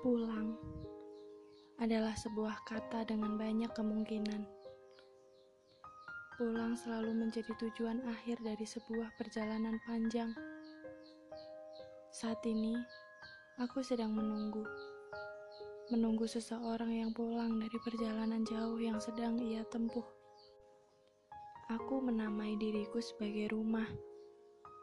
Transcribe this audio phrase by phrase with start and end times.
[0.00, 0.56] Pulang
[1.76, 4.48] adalah sebuah kata dengan banyak kemungkinan.
[6.40, 10.32] Pulang selalu menjadi tujuan akhir dari sebuah perjalanan panjang.
[12.16, 12.80] Saat ini,
[13.60, 14.64] aku sedang menunggu.
[15.92, 20.08] Menunggu seseorang yang pulang dari perjalanan jauh yang sedang ia tempuh.
[21.76, 23.84] Aku menamai diriku sebagai rumah,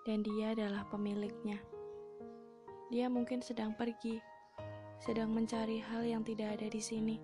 [0.06, 1.58] dan dia adalah pemiliknya.
[2.94, 4.37] Dia mungkin sedang pergi
[5.04, 7.16] sedang mencari hal yang tidak ada di sini.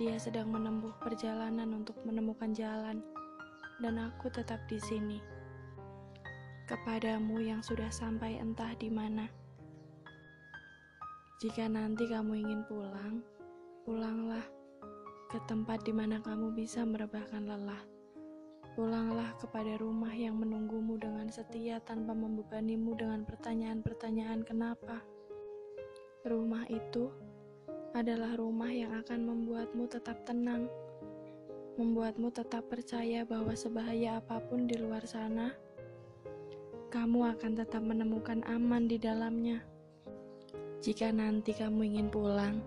[0.00, 2.98] Dia sedang menempuh perjalanan untuk menemukan jalan,
[3.78, 5.18] dan aku tetap di sini.
[6.64, 9.28] Kepadamu yang sudah sampai entah di mana.
[11.44, 13.20] Jika nanti kamu ingin pulang,
[13.84, 14.42] pulanglah
[15.28, 17.82] ke tempat di mana kamu bisa merebahkan lelah.
[18.74, 25.04] Pulanglah kepada rumah yang menunggumu dengan setia tanpa membebanimu dengan pertanyaan-pertanyaan kenapa.
[26.24, 27.12] Rumah itu
[27.92, 30.72] adalah rumah yang akan membuatmu tetap tenang,
[31.76, 35.52] membuatmu tetap percaya bahwa sebahaya apa pun di luar sana,
[36.88, 39.60] kamu akan tetap menemukan aman di dalamnya.
[40.80, 42.64] Jika nanti kamu ingin pulang,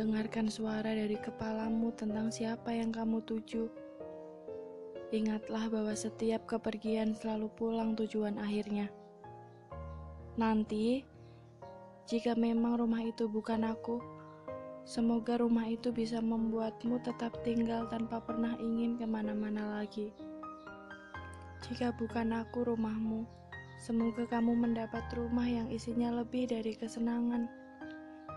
[0.00, 3.68] dengarkan suara dari kepalamu tentang siapa yang kamu tuju.
[5.12, 8.88] Ingatlah bahwa setiap kepergian selalu pulang tujuan akhirnya.
[10.40, 11.15] Nanti,
[12.06, 13.98] jika memang rumah itu bukan aku,
[14.86, 20.14] semoga rumah itu bisa membuatmu tetap tinggal tanpa pernah ingin ke mana-mana lagi.
[21.66, 23.26] Jika bukan aku rumahmu,
[23.82, 27.50] semoga kamu mendapat rumah yang isinya lebih dari kesenangan.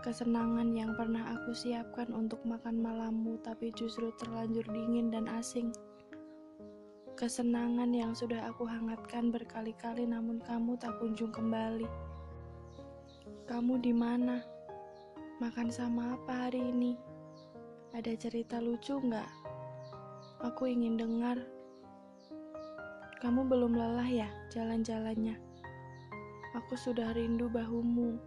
[0.02, 5.70] Kesenangan yang pernah aku siapkan untuk makan malammu, tapi justru terlanjur dingin dan asing.
[7.14, 12.09] Kesenangan yang sudah aku hangatkan berkali-kali, namun kamu tak kunjung kembali.
[13.48, 14.38] Kamu di mana?
[15.40, 16.94] Makan sama apa hari ini?
[17.90, 19.30] Ada cerita lucu nggak?
[20.46, 21.40] Aku ingin dengar.
[23.18, 25.36] Kamu belum lelah ya jalan-jalannya?
[26.58, 28.20] Aku sudah rindu bahumu.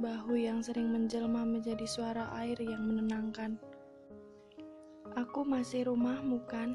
[0.00, 3.60] Bahu yang sering menjelma menjadi suara air yang menenangkan.
[5.14, 6.74] Aku masih rumahmu kan?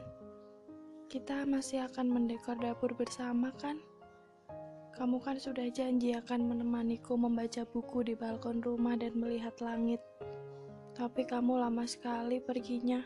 [1.11, 3.81] Kita masih akan mendekor dapur bersama kan?
[4.95, 10.01] Kamu kan sudah janji akan menemaniku membaca buku di balkon rumah dan melihat langit.
[10.97, 12.99] Tapi kamu lama sekali perginya.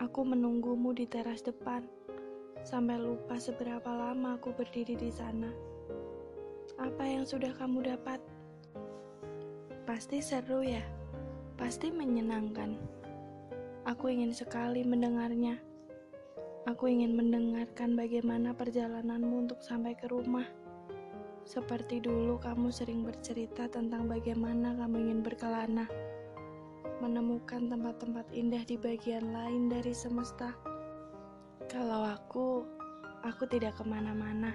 [0.00, 1.86] Aku menunggumu di teras depan,
[2.66, 5.48] sampai lupa seberapa lama aku berdiri di sana.
[6.80, 8.18] Apa yang sudah kamu dapat?
[9.84, 10.82] Pasti seru ya,
[11.60, 12.74] pasti menyenangkan.
[13.88, 15.69] Aku ingin sekali mendengarnya.
[16.68, 20.44] Aku ingin mendengarkan bagaimana perjalananmu untuk sampai ke rumah.
[21.48, 25.88] Seperti dulu kamu sering bercerita tentang bagaimana kamu ingin berkelana,
[27.00, 30.52] menemukan tempat-tempat indah di bagian lain dari semesta.
[31.64, 32.68] Kalau aku,
[33.24, 34.52] aku tidak ke mana-mana.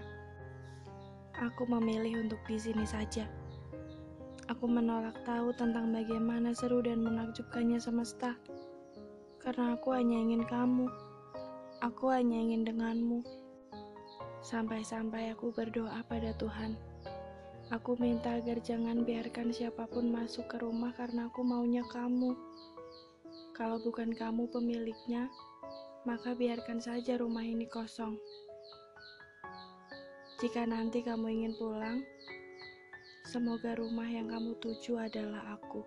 [1.41, 3.25] Aku memilih untuk di sini saja.
[4.45, 8.37] Aku menolak tahu tentang bagaimana seru dan menakjubkannya semesta,
[9.41, 10.85] karena aku hanya ingin kamu.
[11.85, 13.21] Aku hanya ingin denganmu.
[14.41, 16.73] Sampai-sampai aku berdoa pada Tuhan.
[17.69, 22.33] Aku minta agar jangan biarkan siapa pun masuk ke rumah karena aku maunya kamu.
[23.53, 25.29] Kalau bukan kamu pemiliknya,
[26.09, 28.17] maka biarkan saja rumah ini kosong.
[30.41, 32.01] Jika nanti kamu ingin pulang,
[33.29, 35.85] semoga rumah yang kamu tuju adalah aku.